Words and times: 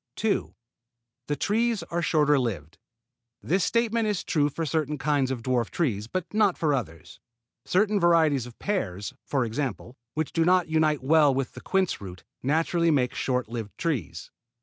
2. 0.15 0.55
The 1.27 1.35
trees 1.35 1.83
are 1.83 2.01
shorter 2.01 2.39
lived. 2.39 2.79
This 3.43 3.63
statement 3.63 4.07
is 4.07 4.23
true 4.23 4.49
for 4.49 4.65
certain 4.65 4.97
kinds 4.97 5.29
of 5.29 5.43
dwarf 5.43 5.69
trees, 5.69 6.07
but 6.07 6.33
not 6.33 6.57
for 6.57 6.73
others. 6.73 7.19
Certain 7.65 7.99
varieties 7.99 8.47
of 8.47 8.57
pears, 8.57 9.13
for 9.27 9.45
example, 9.45 9.95
which 10.15 10.33
do 10.33 10.43
not 10.43 10.67
unite 10.67 11.03
well 11.03 11.31
with 11.31 11.53
the 11.53 11.61
quince 11.61 12.01
root, 12.01 12.23
naturally 12.41 12.89
make 12.89 13.13
short 13.13 13.47
lived 13.47 13.77
trees. 13.77 14.31